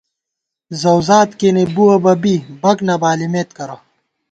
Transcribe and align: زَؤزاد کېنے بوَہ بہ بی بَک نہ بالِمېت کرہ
زَؤزاد 0.81 1.29
کېنے 1.39 1.63
بوَہ 1.75 1.97
بہ 2.03 2.13
بی 2.21 2.35
بَک 2.61 2.77
نہ 2.87 2.95
بالِمېت 3.01 3.49
کرہ 3.57 3.77